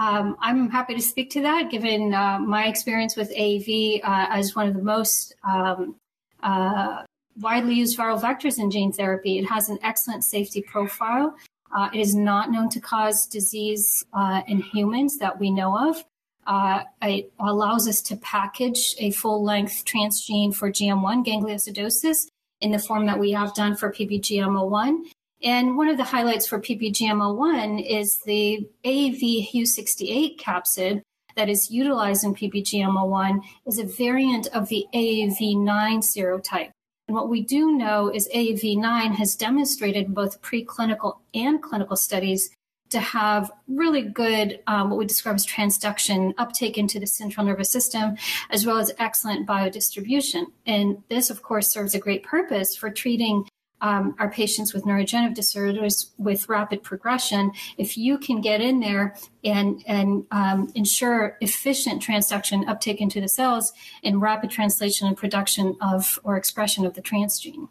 Um, 0.00 0.36
I'm 0.40 0.68
happy 0.68 0.96
to 0.96 1.00
speak 1.00 1.30
to 1.30 1.42
that, 1.42 1.70
given 1.70 2.12
uh, 2.12 2.40
my 2.40 2.66
experience 2.66 3.14
with 3.14 3.32
AAV 3.36 4.00
uh, 4.02 4.26
as 4.30 4.56
one 4.56 4.66
of 4.66 4.74
the 4.74 4.82
most 4.82 5.36
um, 5.44 5.94
uh, 6.42 7.04
widely 7.38 7.74
used 7.74 7.96
viral 7.96 8.20
vectors 8.20 8.58
in 8.58 8.68
gene 8.68 8.90
therapy. 8.90 9.38
It 9.38 9.44
has 9.44 9.68
an 9.68 9.78
excellent 9.84 10.24
safety 10.24 10.60
profile. 10.60 11.36
Uh, 11.72 11.88
it 11.94 12.00
is 12.00 12.16
not 12.16 12.50
known 12.50 12.68
to 12.70 12.80
cause 12.80 13.28
disease 13.28 14.04
uh, 14.12 14.42
in 14.48 14.58
humans 14.58 15.18
that 15.18 15.38
we 15.38 15.52
know 15.52 15.78
of. 15.88 16.04
Uh, 16.48 16.82
it 17.02 17.30
allows 17.38 17.86
us 17.86 18.00
to 18.00 18.16
package 18.16 18.96
a 18.98 19.10
full 19.10 19.44
length 19.44 19.84
transgene 19.84 20.54
for 20.54 20.72
GM1 20.72 21.24
gangliosidosis 21.26 22.26
in 22.62 22.72
the 22.72 22.78
form 22.78 23.04
that 23.04 23.18
we 23.18 23.32
have 23.32 23.54
done 23.54 23.76
for 23.76 23.92
PBGM01. 23.92 25.02
And 25.42 25.76
one 25.76 25.88
of 25.88 25.98
the 25.98 26.04
highlights 26.04 26.48
for 26.48 26.58
PBGM01 26.58 27.86
is 27.86 28.18
the 28.24 28.66
AAV 28.82 29.52
HU68 29.52 30.40
capsid 30.40 31.02
that 31.36 31.50
is 31.50 31.70
utilized 31.70 32.24
in 32.24 32.34
PBGM01 32.34 33.42
is 33.66 33.78
a 33.78 33.84
variant 33.84 34.48
of 34.48 34.68
the 34.68 34.86
AAV9 34.94 35.98
serotype. 35.98 36.70
And 37.06 37.14
what 37.14 37.28
we 37.28 37.42
do 37.42 37.72
know 37.72 38.08
is 38.08 38.28
AAV9 38.34 39.14
has 39.16 39.36
demonstrated 39.36 40.14
both 40.14 40.40
preclinical 40.40 41.18
and 41.34 41.62
clinical 41.62 41.96
studies 41.96 42.50
to 42.90 43.00
have 43.00 43.50
really 43.66 44.02
good, 44.02 44.60
um, 44.66 44.90
what 44.90 44.98
we 44.98 45.06
describe 45.06 45.36
as 45.36 45.46
transduction 45.46 46.32
uptake 46.38 46.78
into 46.78 46.98
the 46.98 47.06
central 47.06 47.44
nervous 47.44 47.70
system, 47.70 48.16
as 48.50 48.66
well 48.66 48.78
as 48.78 48.92
excellent 48.98 49.46
biodistribution. 49.46 50.46
And 50.66 51.02
this, 51.08 51.30
of 51.30 51.42
course, 51.42 51.68
serves 51.68 51.94
a 51.94 51.98
great 51.98 52.22
purpose 52.22 52.76
for 52.76 52.90
treating 52.90 53.46
um, 53.80 54.14
our 54.18 54.30
patients 54.30 54.74
with 54.74 54.84
neurodegenerative 54.84 55.34
disorders 55.34 56.10
with 56.18 56.48
rapid 56.48 56.82
progression, 56.82 57.52
if 57.76 57.96
you 57.96 58.18
can 58.18 58.40
get 58.40 58.60
in 58.60 58.80
there 58.80 59.14
and 59.44 59.82
and 59.86 60.24
um, 60.30 60.72
ensure 60.74 61.36
efficient 61.40 62.02
transduction 62.02 62.68
uptake 62.68 63.00
into 63.00 63.20
the 63.20 63.28
cells 63.28 63.72
and 64.02 64.20
rapid 64.20 64.50
translation 64.50 65.06
and 65.06 65.16
production 65.16 65.76
of 65.80 66.18
or 66.24 66.36
expression 66.36 66.84
of 66.84 66.94
the 66.94 67.02
transgene. 67.02 67.68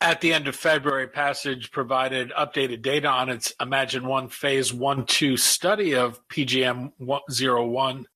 At 0.00 0.20
the 0.20 0.32
end 0.32 0.46
of 0.46 0.54
February, 0.54 1.08
Passage 1.08 1.72
provided 1.72 2.30
updated 2.30 2.82
data 2.82 3.08
on 3.08 3.28
its 3.28 3.52
Imagine 3.60 4.06
One 4.06 4.28
Phase 4.28 4.72
One 4.72 5.04
Two 5.04 5.36
study 5.36 5.96
of 5.96 6.20
PGM 6.28 6.92
01. 7.00 8.06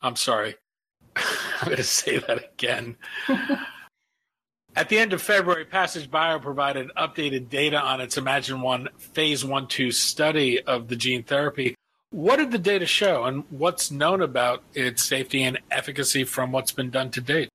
I'm 0.00 0.16
sorry, 0.16 0.54
I'm 1.16 1.64
going 1.64 1.76
to 1.76 1.82
say 1.82 2.18
that 2.18 2.44
again. 2.52 2.96
At 4.76 4.88
the 4.90 4.98
end 5.00 5.12
of 5.12 5.20
February, 5.20 5.64
Passage 5.64 6.08
Bio 6.08 6.38
provided 6.38 6.92
updated 6.96 7.48
data 7.48 7.80
on 7.80 8.00
its 8.00 8.16
Imagine 8.16 8.60
One 8.60 8.88
Phase 8.96 9.44
1 9.44 9.66
2 9.66 9.90
study 9.90 10.62
of 10.62 10.86
the 10.86 10.94
gene 10.94 11.24
therapy. 11.24 11.74
What 12.10 12.36
did 12.36 12.52
the 12.52 12.58
data 12.58 12.86
show, 12.86 13.24
and 13.24 13.42
what's 13.50 13.90
known 13.90 14.22
about 14.22 14.62
its 14.72 15.04
safety 15.04 15.42
and 15.42 15.58
efficacy 15.68 16.22
from 16.22 16.52
what's 16.52 16.70
been 16.70 16.90
done 16.90 17.10
to 17.10 17.20
date? 17.20 17.48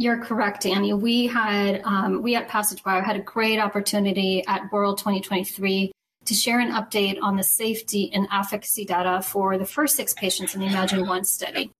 You're 0.00 0.18
correct, 0.18 0.64
Annie. 0.64 0.92
We 0.92 1.26
had 1.26 1.82
um, 1.82 2.22
we 2.22 2.36
at 2.36 2.46
Passage 2.46 2.84
Bio 2.84 3.02
had 3.02 3.16
a 3.16 3.20
great 3.20 3.58
opportunity 3.58 4.44
at 4.46 4.72
World 4.72 4.98
2023 4.98 5.90
to 6.24 6.34
share 6.34 6.60
an 6.60 6.70
update 6.70 7.18
on 7.20 7.36
the 7.36 7.42
safety 7.42 8.08
and 8.14 8.28
efficacy 8.32 8.84
data 8.84 9.20
for 9.20 9.58
the 9.58 9.66
first 9.66 9.96
six 9.96 10.14
patients 10.14 10.54
in 10.54 10.60
the 10.60 10.68
Imagine 10.68 11.04
One 11.08 11.24
study. 11.24 11.72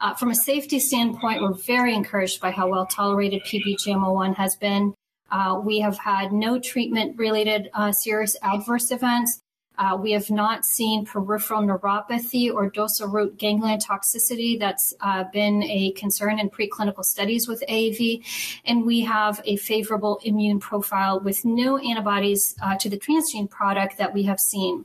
Uh, 0.00 0.14
from 0.14 0.30
a 0.30 0.36
safety 0.36 0.78
standpoint, 0.78 1.42
we're 1.42 1.52
very 1.52 1.94
encouraged 1.94 2.40
by 2.40 2.52
how 2.52 2.68
well 2.68 2.86
tolerated 2.86 3.42
PBGM01 3.42 4.36
has 4.36 4.54
been. 4.54 4.94
Uh, 5.32 5.60
we 5.64 5.80
have 5.80 5.98
had 5.98 6.32
no 6.32 6.60
treatment 6.60 7.18
related 7.18 7.70
uh, 7.74 7.90
serious 7.90 8.36
adverse 8.40 8.92
events. 8.92 9.40
Uh, 9.76 9.96
we 10.00 10.12
have 10.12 10.30
not 10.30 10.64
seen 10.64 11.04
peripheral 11.04 11.62
neuropathy 11.62 12.52
or 12.52 12.70
dorsal 12.70 13.08
root 13.08 13.36
ganglion 13.36 13.78
toxicity 13.78 14.58
that's 14.58 14.94
uh, 15.00 15.24
been 15.32 15.62
a 15.64 15.90
concern 15.92 16.38
in 16.38 16.48
preclinical 16.48 17.04
studies 17.04 17.48
with 17.48 17.62
AAV. 17.68 18.24
And 18.64 18.86
we 18.86 19.00
have 19.00 19.40
a 19.44 19.56
favorable 19.56 20.20
immune 20.22 20.60
profile 20.60 21.18
with 21.18 21.44
no 21.44 21.78
antibodies 21.78 22.54
uh, 22.62 22.76
to 22.78 22.88
the 22.88 22.98
transgene 22.98 23.50
product 23.50 23.98
that 23.98 24.14
we 24.14 24.22
have 24.24 24.38
seen. 24.38 24.84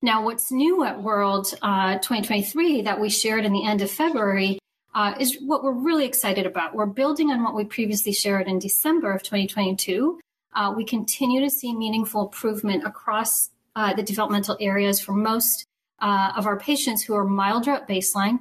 Now, 0.00 0.24
what's 0.24 0.50
new 0.50 0.82
at 0.82 1.00
World 1.00 1.54
uh, 1.62 1.94
2023 1.98 2.82
that 2.82 3.00
we 3.00 3.08
shared 3.08 3.44
in 3.44 3.52
the 3.52 3.64
end 3.64 3.82
of 3.82 3.90
February 3.90 4.58
uh, 4.94 5.14
is 5.20 5.38
what 5.40 5.62
we're 5.62 5.72
really 5.72 6.04
excited 6.04 6.44
about. 6.44 6.74
We're 6.74 6.86
building 6.86 7.30
on 7.30 7.42
what 7.44 7.54
we 7.54 7.64
previously 7.64 8.12
shared 8.12 8.48
in 8.48 8.58
December 8.58 9.12
of 9.12 9.22
2022. 9.22 10.18
Uh, 10.54 10.74
we 10.76 10.84
continue 10.84 11.40
to 11.40 11.48
see 11.48 11.74
meaningful 11.74 12.26
improvement 12.26 12.84
across 12.84 13.50
uh, 13.76 13.94
the 13.94 14.02
developmental 14.02 14.56
areas 14.60 15.00
for 15.00 15.12
most 15.12 15.66
uh, 16.00 16.32
of 16.36 16.46
our 16.46 16.58
patients 16.58 17.02
who 17.02 17.14
are 17.14 17.24
milder 17.24 17.72
at 17.72 17.88
baseline. 17.88 18.38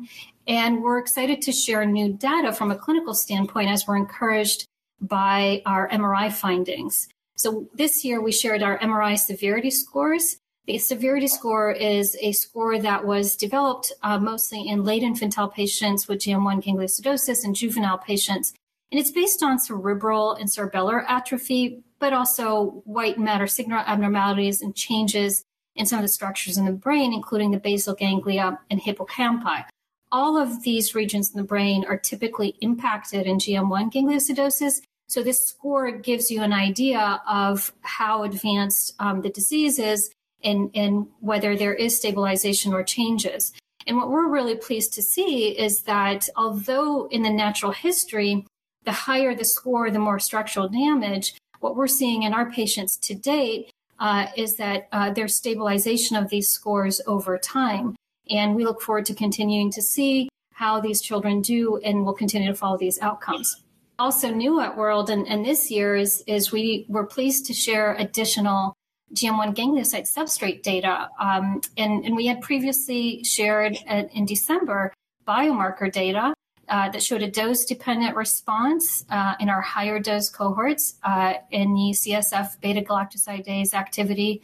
And 0.48 0.82
we're 0.82 0.98
excited 0.98 1.42
to 1.44 1.52
share 1.52 1.86
new 1.86 2.14
data 2.14 2.52
from 2.52 2.72
a 2.72 2.76
clinical 2.76 3.14
standpoint 3.14 3.70
as 3.70 3.88
we're 3.88 3.98
encouraged 3.98 4.66
by 5.00 5.62
our 5.66 5.88
MRI 5.90 6.32
findings. 6.32 7.08
So 7.36 7.68
this 7.74 8.04
year 8.04 8.22
we 8.22 8.32
shared 8.32 8.64
our 8.64 8.78
MRI 8.80 9.18
severity 9.18 9.72
scores 9.72 10.38
The 10.68 10.78
severity 10.78 11.28
score 11.28 11.72
is 11.72 12.16
a 12.22 12.34
score 12.34 12.78
that 12.78 13.06
was 13.06 13.36
developed 13.36 13.92
uh, 14.04 14.20
mostly 14.20 14.68
in 14.68 14.84
late 14.84 15.02
infantile 15.02 15.50
patients 15.50 16.08
with 16.08 16.20
GM1 16.20 16.64
gangliosidosis 16.64 17.44
and 17.44 17.56
juvenile 17.56 17.98
patients. 17.98 18.54
And 18.92 19.00
it's 19.00 19.12
based 19.12 19.42
on 19.42 19.58
cerebral 19.58 20.34
and 20.34 20.48
cerebellar 20.48 21.04
atrophy, 21.08 21.84
but 22.02 22.12
also 22.12 22.82
white 22.84 23.18
matter 23.20 23.48
signal 23.48 23.80
abnormalities 23.86 24.62
and 24.62 24.76
changes 24.76 25.44
in 25.76 25.86
some 25.86 26.00
of 26.00 26.04
the 26.04 26.10
structures 26.10 26.58
in 26.58 26.66
the 26.66 26.72
brain, 26.72 27.14
including 27.14 27.52
the 27.52 27.60
basal 27.60 27.94
ganglia 27.94 28.60
and 28.70 28.82
hippocampi. 28.82 29.64
All 30.12 30.36
of 30.38 30.64
these 30.64 30.94
regions 30.96 31.32
in 31.32 31.38
the 31.38 31.48
brain 31.48 31.86
are 31.88 31.98
typically 31.98 32.56
impacted 32.60 33.26
in 33.26 33.38
GM1 33.38 33.94
gangliosidosis. 33.94 34.82
So 35.08 35.24
this 35.24 35.48
score 35.48 35.92
gives 35.92 36.30
you 36.32 36.42
an 36.42 36.52
idea 36.52 37.22
of 37.30 37.72
how 37.82 38.24
advanced 38.24 38.96
um, 39.00 39.22
the 39.22 39.30
disease 39.30 39.80
is 39.80 40.12
and, 40.44 40.72
and 40.74 41.08
whether 41.20 41.56
there 41.56 41.74
is 41.74 41.98
stabilization 41.98 42.74
or 42.74 42.84
changes. 42.84 43.54
And 43.88 43.96
what 43.96 44.10
we're 44.10 44.28
really 44.28 44.56
pleased 44.56 44.94
to 44.94 45.02
see 45.02 45.58
is 45.58 45.84
that 45.84 46.28
although 46.36 47.08
in 47.08 47.22
the 47.22 47.30
natural 47.30 47.72
history, 47.72 48.46
the 48.86 48.92
higher 48.92 49.36
the 49.36 49.46
score, 49.46 49.92
the 49.92 50.00
more 50.00 50.20
structural 50.20 50.68
damage, 50.68 51.36
what 51.62 51.76
we're 51.76 51.88
seeing 51.88 52.24
in 52.24 52.34
our 52.34 52.52
patients 52.52 52.98
to 52.98 53.16
date 53.16 53.72
uh, 54.00 54.28
is 54.36 54.56
that 54.58 54.90
uh, 54.92 55.12
there's 55.12 55.36
stabilization 55.36 56.18
of 56.18 56.30
these 56.30 56.50
scores 56.50 57.00
over 57.08 57.38
time. 57.38 57.96
And 58.30 58.56
we 58.56 58.66
look 58.66 58.82
forward 58.82 59.06
to 59.06 59.14
continuing 59.14 59.72
to 59.72 59.82
see 59.82 60.30
how 60.54 60.80
these 60.80 61.02
children 61.02 61.42
do 61.42 61.78
and 61.78 62.04
we'll 62.04 62.14
continue 62.14 62.50
to 62.50 62.56
follow 62.56 62.78
these 62.78 63.00
outcomes. 63.00 63.64
Also 64.00 64.30
new 64.32 64.60
at 64.60 64.76
World 64.76 65.10
and, 65.10 65.28
and 65.28 65.46
this 65.46 65.70
year 65.70 65.96
is, 65.96 66.24
is 66.28 66.52
we 66.52 66.86
were 66.90 67.06
pleased 67.06 67.46
to 67.46 67.54
share 67.54 67.94
additional 67.96 68.74
GM1 69.14 69.56
ganglioside 69.56 70.12
substrate 70.12 70.64
data. 70.64 71.10
Um, 71.20 71.62
and, 71.78 72.04
and 72.06 72.16
we 72.16 72.26
had 72.26 72.42
previously 72.42 73.24
shared 73.24 73.78
in 73.88 74.26
December 74.26 74.94
biomarker 75.28 75.92
data 75.92 76.34
uh, 76.72 76.90
that 76.90 77.04
showed 77.04 77.22
a 77.22 77.30
dose 77.30 77.66
dependent 77.66 78.16
response 78.16 79.06
uh, 79.10 79.36
in 79.40 79.50
our 79.50 79.62
higher 79.62 80.00
dose 80.00 80.30
cohorts 80.30 80.96
uh, 81.04 81.34
in 81.52 81.74
the 81.74 81.92
CSF 81.92 82.60
beta 82.62 82.82
galactosidase 82.82 83.74
activity, 83.74 84.42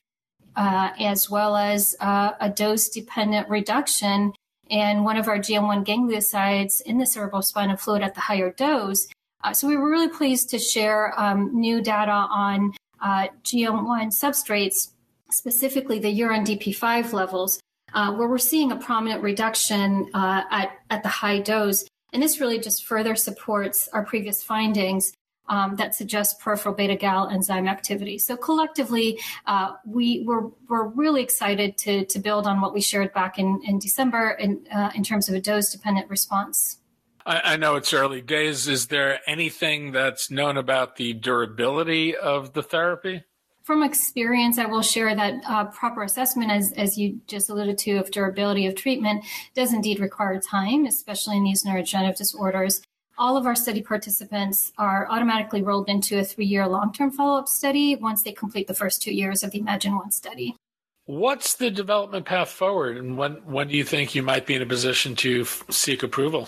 uh, 0.55 0.89
as 0.99 1.29
well 1.29 1.55
as 1.55 1.95
a 1.99 2.51
dose 2.53 2.89
dependent 2.89 3.49
reduction 3.49 4.33
in 4.69 5.05
one 5.05 5.15
of 5.15 5.29
our 5.29 5.39
GM1 5.39 5.85
gangliosides 5.85 6.81
in 6.81 6.97
the 6.97 7.05
cerebral 7.05 7.41
spinal 7.41 7.77
fluid 7.77 8.03
at 8.03 8.13
the 8.13 8.21
higher 8.21 8.51
dose. 8.51 9.07
So 9.53 9.65
we 9.65 9.77
were 9.77 9.89
really 9.89 10.09
pleased 10.09 10.49
to 10.49 10.59
share 10.59 11.17
um, 11.17 11.51
new 11.57 11.81
data 11.81 12.11
on 12.11 12.73
uh, 13.01 13.27
GM1 13.43 14.07
substrates, 14.07 14.91
specifically 15.29 15.99
the 15.99 16.09
urine 16.09 16.43
DP5 16.43 17.13
levels, 17.13 17.59
uh, 17.93 18.13
where 18.13 18.27
we're 18.27 18.37
seeing 18.37 18.71
a 18.71 18.75
prominent 18.75 19.23
reduction 19.23 20.09
uh, 20.13 20.43
at, 20.51 20.71
at 20.89 21.03
the 21.03 21.09
high 21.09 21.39
dose. 21.39 21.85
And 22.13 22.23
this 22.23 22.39
really 22.39 22.59
just 22.59 22.85
further 22.85 23.15
supports 23.15 23.87
our 23.93 24.05
previous 24.05 24.43
findings 24.43 25.13
um, 25.49 25.75
that 25.77 25.95
suggest 25.95 26.39
peripheral 26.39 26.75
beta 26.75 26.95
gal 26.95 27.29
enzyme 27.29 27.67
activity. 27.67 28.17
So 28.17 28.35
collectively, 28.35 29.19
uh, 29.45 29.73
we 29.85 30.23
were, 30.25 30.49
we're 30.67 30.87
really 30.87 31.21
excited 31.21 31.77
to, 31.79 32.05
to 32.05 32.19
build 32.19 32.47
on 32.47 32.61
what 32.61 32.73
we 32.73 32.81
shared 32.81 33.13
back 33.13 33.39
in, 33.39 33.61
in 33.65 33.79
December 33.79 34.31
in, 34.31 34.65
uh, 34.73 34.91
in 34.95 35.03
terms 35.03 35.29
of 35.29 35.35
a 35.35 35.41
dose 35.41 35.71
dependent 35.71 36.09
response. 36.09 36.79
I, 37.25 37.53
I 37.53 37.57
know 37.57 37.75
it's 37.75 37.93
early 37.93 38.21
days. 38.21 38.67
Is 38.67 38.87
there 38.87 39.19
anything 39.27 39.91
that's 39.91 40.31
known 40.31 40.57
about 40.57 40.95
the 40.95 41.13
durability 41.13 42.15
of 42.15 42.53
the 42.53 42.63
therapy? 42.63 43.23
From 43.67 43.83
experience, 43.83 44.57
I 44.57 44.65
will 44.65 44.81
share 44.81 45.13
that 45.13 45.43
uh, 45.45 45.65
proper 45.65 46.01
assessment, 46.01 46.51
as, 46.51 46.71
as 46.77 46.97
you 46.97 47.19
just 47.27 47.49
alluded 47.49 47.77
to, 47.79 47.97
of 47.97 48.09
durability 48.11 48.65
of 48.65 48.75
treatment 48.75 49.25
does 49.55 49.73
indeed 49.73 49.99
require 49.99 50.39
time, 50.39 50.85
especially 50.85 51.35
in 51.35 51.43
these 51.43 51.65
neurodegenerative 51.65 52.15
disorders. 52.15 52.81
All 53.17 53.35
of 53.35 53.45
our 53.45 53.55
study 53.55 53.81
participants 53.81 54.71
are 54.77 55.05
automatically 55.09 55.61
rolled 55.61 55.89
into 55.89 56.17
a 56.17 56.23
three 56.23 56.45
year 56.45 56.65
long 56.65 56.93
term 56.93 57.11
follow 57.11 57.39
up 57.39 57.49
study 57.49 57.97
once 57.97 58.23
they 58.23 58.31
complete 58.31 58.67
the 58.67 58.73
first 58.73 59.01
two 59.01 59.13
years 59.13 59.43
of 59.43 59.51
the 59.51 59.59
Imagine 59.59 59.97
1 59.97 60.11
study. 60.11 60.55
What's 61.03 61.55
the 61.55 61.69
development 61.69 62.25
path 62.25 62.47
forward, 62.47 62.95
and 62.95 63.17
when, 63.17 63.33
when 63.43 63.67
do 63.67 63.75
you 63.75 63.83
think 63.83 64.15
you 64.15 64.23
might 64.23 64.45
be 64.45 64.53
in 64.55 64.61
a 64.61 64.65
position 64.65 65.13
to 65.17 65.41
f- 65.41 65.65
seek 65.69 66.03
approval? 66.03 66.47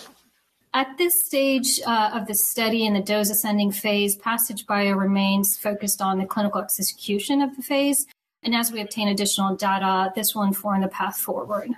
At 0.72 0.98
this 0.98 1.24
stage 1.24 1.80
uh, 1.84 2.10
of 2.14 2.28
the 2.28 2.34
study 2.34 2.86
in 2.86 2.94
the 2.94 3.00
dose 3.00 3.28
ascending 3.28 3.72
phase, 3.72 4.14
Passage 4.14 4.66
Bio 4.66 4.92
remains 4.92 5.56
focused 5.56 6.00
on 6.00 6.18
the 6.18 6.26
clinical 6.26 6.60
execution 6.60 7.42
of 7.42 7.56
the 7.56 7.62
phase. 7.62 8.06
And 8.44 8.54
as 8.54 8.70
we 8.70 8.80
obtain 8.80 9.08
additional 9.08 9.56
data, 9.56 10.12
this 10.14 10.34
will 10.34 10.44
inform 10.44 10.82
the 10.82 10.88
path 10.88 11.18
forward. 11.18 11.70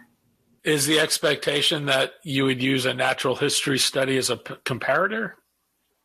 Is 0.63 0.87
the 0.87 1.01
expectation 1.01 1.87
that 1.87 2.13
you 2.23 2.45
would 2.45 2.63
use 2.63 2.85
a 2.85 2.93
natural 2.93 3.35
history 3.35 3.79
study 3.79 4.19
as 4.19 4.29
a 4.29 4.37
p- 4.37 4.55
comparator? 4.65 5.33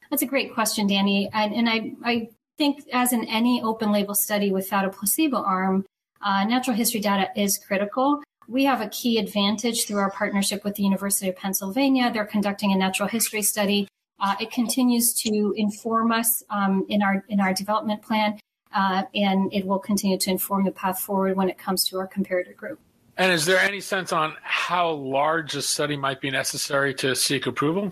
That's 0.09 0.21
a 0.21 0.25
great 0.25 0.53
question, 0.53 0.87
Danny. 0.87 1.29
And, 1.33 1.53
and 1.53 1.69
I, 1.69 1.91
I, 2.03 2.29
think, 2.57 2.85
as 2.91 3.13
in 3.13 3.23
any 3.25 3.61
open 3.61 3.91
label 3.91 4.15
study 4.15 4.51
without 4.51 4.83
a 4.83 4.89
placebo 4.89 5.37
arm, 5.37 5.85
uh, 6.21 6.43
natural 6.45 6.75
history 6.75 6.99
data 6.99 7.29
is 7.35 7.59
critical 7.59 8.23
we 8.47 8.63
have 8.63 8.81
a 8.81 8.87
key 8.87 9.17
advantage 9.17 9.85
through 9.85 9.99
our 9.99 10.11
partnership 10.11 10.63
with 10.63 10.75
the 10.75 10.83
University 10.83 11.29
of 11.29 11.35
Pennsylvania. 11.35 12.11
They're 12.11 12.25
conducting 12.25 12.71
a 12.71 12.75
natural 12.75 13.09
history 13.09 13.41
study. 13.41 13.87
Uh, 14.19 14.35
it 14.39 14.51
continues 14.51 15.13
to 15.13 15.53
inform 15.57 16.11
us 16.11 16.43
um, 16.49 16.85
in 16.89 17.01
our 17.01 17.23
in 17.29 17.39
our 17.39 17.53
development 17.53 18.01
plan, 18.01 18.39
uh, 18.73 19.03
and 19.13 19.53
it 19.53 19.65
will 19.65 19.79
continue 19.79 20.17
to 20.17 20.31
inform 20.31 20.63
the 20.63 20.71
path 20.71 20.99
forward 20.99 21.35
when 21.35 21.49
it 21.49 21.57
comes 21.57 21.87
to 21.89 21.97
our 21.99 22.07
comparator 22.07 22.55
group. 22.55 22.79
And 23.17 23.31
is 23.31 23.45
there 23.45 23.59
any 23.59 23.81
sense 23.81 24.13
on 24.13 24.35
how 24.41 24.91
large 24.91 25.55
a 25.55 25.61
study 25.61 25.97
might 25.97 26.21
be 26.21 26.31
necessary 26.31 26.93
to 26.95 27.15
seek 27.15 27.47
approval? 27.47 27.91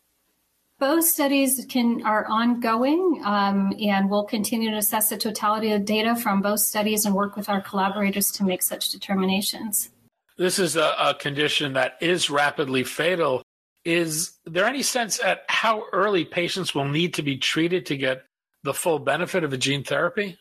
Both 0.78 1.06
studies 1.06 1.65
can 1.70 2.04
are 2.04 2.26
ongoing, 2.26 3.22
um, 3.24 3.74
and 3.80 4.10
we'll 4.10 4.26
continue 4.26 4.72
to 4.72 4.78
assess 4.78 5.10
the 5.10 5.18
totality 5.18 5.72
of 5.72 5.86
data 5.86 6.15
from 6.15 6.41
both 6.41 6.60
studies 6.60 7.06
and 7.06 7.15
work 7.15 7.36
with 7.36 7.50
our 7.50 7.62
collaborators 7.62 8.32
to 8.34 8.44
make 8.44 8.62
such 8.62 8.91
determinations 8.91 9.89
this 10.38 10.60
is 10.60 10.76
a, 10.76 10.95
a 11.00 11.13
condition 11.15 11.74
that 11.74 11.98
is 12.02 12.30
rapidly 12.30 12.84
fatal. 12.84 13.41
Is 13.84 14.34
there 14.45 14.65
any 14.65 14.82
sense 14.82 15.19
at 15.24 15.43
how 15.48 15.86
early 15.93 16.26
patients 16.26 16.74
will 16.74 16.88
need 16.88 17.13
to 17.15 17.21
be 17.21 17.38
treated 17.38 17.86
to 17.88 17.98
get 17.98 18.24
the 18.63 18.74
full 18.74 19.00
benefit 19.00 19.43
of 19.43 19.54
a 19.54 19.58
gene 19.58 19.84
therapy? 19.84 20.38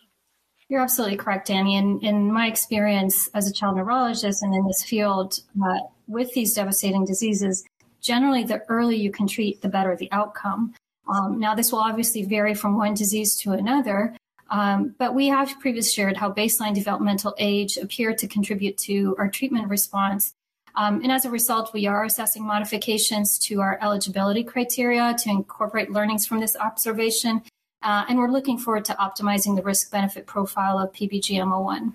You're 0.68 0.80
absolutely 0.80 1.18
correct, 1.18 1.48
Danny. 1.48 1.76
In, 1.76 2.00
in 2.00 2.32
my 2.32 2.46
experience 2.46 3.28
as 3.34 3.48
a 3.48 3.52
child 3.52 3.76
neurologist 3.76 4.42
and 4.42 4.54
in 4.54 4.66
this 4.66 4.82
field 4.82 5.40
uh, 5.62 5.80
with 6.06 6.32
these 6.32 6.54
devastating 6.54 7.04
diseases, 7.04 7.64
generally 8.00 8.44
the 8.44 8.62
earlier 8.68 8.98
you 8.98 9.10
can 9.10 9.26
treat, 9.26 9.60
the 9.60 9.68
better 9.68 9.94
the 9.94 10.10
outcome. 10.10 10.74
Um, 11.06 11.38
now, 11.38 11.54
this 11.54 11.70
will 11.70 11.80
obviously 11.80 12.24
vary 12.24 12.54
from 12.54 12.78
one 12.78 12.94
disease 12.94 13.36
to 13.40 13.52
another, 13.52 14.16
um, 14.54 14.94
but 15.00 15.16
we 15.16 15.26
have 15.26 15.58
previously 15.58 15.90
shared 15.90 16.16
how 16.16 16.32
baseline 16.32 16.76
developmental 16.76 17.34
age 17.38 17.76
appeared 17.76 18.18
to 18.18 18.28
contribute 18.28 18.78
to 18.78 19.16
our 19.18 19.28
treatment 19.28 19.68
response. 19.68 20.32
Um, 20.76 21.02
and 21.02 21.10
as 21.10 21.24
a 21.24 21.30
result, 21.30 21.74
we 21.74 21.88
are 21.88 22.04
assessing 22.04 22.46
modifications 22.46 23.36
to 23.40 23.60
our 23.60 23.80
eligibility 23.82 24.44
criteria 24.44 25.12
to 25.18 25.28
incorporate 25.28 25.90
learnings 25.90 26.24
from 26.24 26.38
this 26.38 26.54
observation. 26.54 27.42
Uh, 27.82 28.04
and 28.08 28.16
we're 28.16 28.30
looking 28.30 28.56
forward 28.56 28.84
to 28.84 28.92
optimizing 28.94 29.56
the 29.56 29.62
risk 29.62 29.90
benefit 29.90 30.24
profile 30.24 30.78
of 30.78 30.92
PBGM01. 30.92 31.94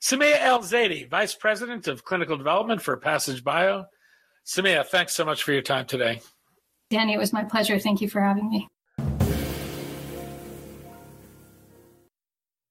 Samia 0.00 0.40
El 0.40 0.60
Zaidi, 0.60 1.06
Vice 1.10 1.34
President 1.34 1.88
of 1.88 2.06
Clinical 2.06 2.38
Development 2.38 2.80
for 2.80 2.96
Passage 2.96 3.44
Bio. 3.44 3.84
Samia, 4.46 4.86
thanks 4.86 5.12
so 5.12 5.26
much 5.26 5.42
for 5.42 5.52
your 5.52 5.60
time 5.60 5.84
today. 5.84 6.22
Danny, 6.88 7.12
it 7.12 7.18
was 7.18 7.34
my 7.34 7.44
pleasure. 7.44 7.78
Thank 7.78 8.00
you 8.00 8.08
for 8.08 8.22
having 8.22 8.48
me. 8.48 8.66